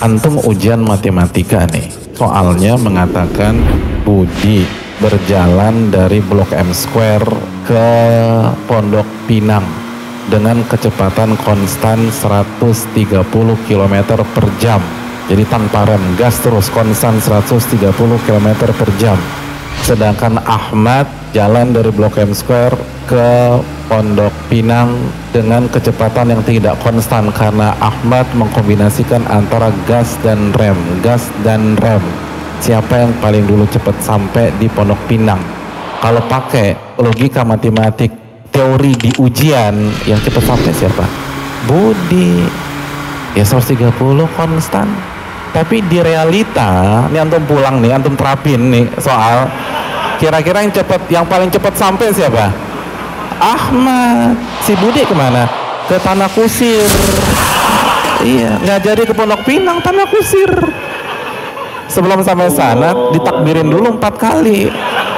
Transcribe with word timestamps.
antum 0.00 0.40
ujian 0.48 0.80
matematika 0.80 1.68
nih. 1.68 1.92
Soalnya 2.16 2.76
mengatakan 2.80 3.56
Budi 4.04 4.64
berjalan 5.00 5.92
dari 5.92 6.20
Blok 6.20 6.52
M 6.52 6.72
Square 6.72 7.28
ke 7.64 7.88
Pondok 8.68 9.08
Pinang 9.28 9.64
dengan 10.28 10.64
kecepatan 10.68 11.36
konstan 11.40 12.08
130 12.12 13.24
km 13.68 13.96
per 14.24 14.46
jam. 14.60 14.80
Jadi 15.28 15.46
tanpa 15.46 15.86
rem 15.86 16.02
gas 16.18 16.42
terus 16.42 16.66
konstan 16.74 17.22
130 17.22 17.94
km 18.26 18.48
per 18.74 18.90
jam 18.98 19.14
sedangkan 19.90 20.38
Ahmad 20.46 21.02
jalan 21.34 21.74
dari 21.74 21.90
Blok 21.90 22.14
M 22.22 22.30
Square 22.30 22.78
ke 23.10 23.58
Pondok 23.90 24.30
Pinang 24.46 24.94
dengan 25.34 25.66
kecepatan 25.66 26.30
yang 26.30 26.46
tidak 26.46 26.78
konstan 26.78 27.26
karena 27.34 27.74
Ahmad 27.82 28.22
mengkombinasikan 28.38 29.26
antara 29.26 29.74
gas 29.90 30.14
dan 30.22 30.54
rem, 30.54 30.78
gas 31.02 31.26
dan 31.42 31.74
rem. 31.82 31.98
Siapa 32.62 33.02
yang 33.02 33.10
paling 33.18 33.42
dulu 33.50 33.66
cepat 33.66 33.98
sampai 33.98 34.54
di 34.62 34.70
Pondok 34.70 35.10
Pinang? 35.10 35.42
Kalau 35.98 36.22
pakai 36.30 36.94
logika 37.02 37.42
matematik 37.42 38.14
teori 38.54 38.94
di 38.94 39.10
ujian 39.18 39.74
yang 40.06 40.22
cepat 40.22 40.54
sampai 40.54 40.70
siapa? 40.70 41.02
Budi. 41.66 42.46
Ya 43.34 43.42
130 43.42 43.90
konstan. 44.38 44.86
Tapi 45.50 45.82
di 45.90 45.98
realita, 45.98 47.04
ini 47.10 47.18
antum 47.18 47.42
pulang 47.42 47.82
nih, 47.82 47.90
antum 47.90 48.14
terapin 48.14 48.70
nih 48.70 48.86
soal 49.02 49.50
kira-kira 50.22 50.62
yang 50.62 50.70
cepat 50.70 51.00
yang 51.10 51.24
paling 51.26 51.50
cepat 51.50 51.74
sampai 51.74 52.14
siapa? 52.14 52.54
Ahmad. 53.40 54.36
Si 54.62 54.76
Budi 54.76 55.02
ke 55.02 55.16
mana? 55.16 55.48
Ke 55.88 55.96
Tanah 55.98 56.28
Kusir. 56.30 56.86
Iya, 58.20 58.60
nggak 58.60 58.78
jadi 58.84 59.02
ke 59.08 59.16
Pondok 59.16 59.42
Pinang, 59.48 59.80
Tanah 59.80 60.06
Kusir. 60.06 60.52
Sebelum 61.90 62.22
sampai 62.22 62.52
sana, 62.52 62.94
ditakbirin 63.10 63.66
dulu 63.66 63.98
empat 63.98 64.14
kali. 64.20 64.70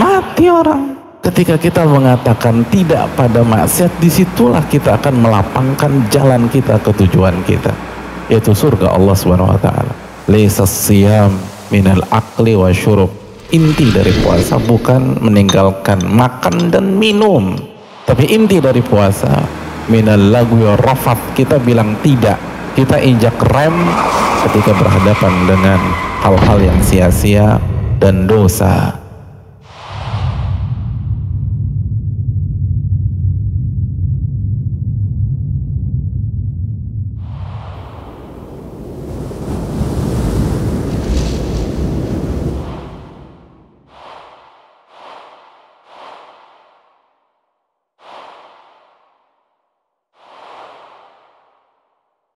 Mati 0.00 0.46
orang. 0.48 0.96
Ketika 1.20 1.56
kita 1.60 1.82
mengatakan 1.84 2.64
tidak 2.68 3.08
pada 3.16 3.40
maksiat, 3.44 3.96
di 4.00 4.08
situlah 4.08 4.64
kita 4.68 4.96
akan 4.96 5.24
melapangkan 5.24 5.92
jalan 6.08 6.48
kita 6.48 6.76
ke 6.80 6.90
tujuan 7.04 7.36
kita, 7.44 7.72
yaitu 8.28 8.52
surga 8.52 8.92
Allah 8.92 9.16
Subhanahu 9.16 9.52
Wa 9.56 9.60
Taala. 9.60 9.93
Laisa 10.24 10.64
siyam 10.64 11.36
minal 11.68 12.00
akli 12.08 12.56
wa 12.56 12.72
syurub. 12.72 13.12
Inti 13.52 13.92
dari 13.92 14.10
puasa 14.24 14.56
bukan 14.56 15.20
meninggalkan 15.20 16.00
makan 16.08 16.72
dan 16.72 16.96
minum, 16.96 17.54
tapi 18.08 18.32
inti 18.32 18.56
dari 18.56 18.80
puasa 18.80 19.44
minal 19.92 20.32
lagu 20.32 20.56
rafat 20.80 21.36
kita 21.36 21.60
bilang 21.60 22.00
tidak. 22.00 22.40
Kita 22.74 22.98
injak 22.98 23.38
rem 23.54 23.76
ketika 24.48 24.74
berhadapan 24.74 25.34
dengan 25.46 25.80
hal-hal 26.24 26.58
yang 26.58 26.80
sia-sia 26.82 27.60
dan 28.02 28.26
dosa. 28.26 29.03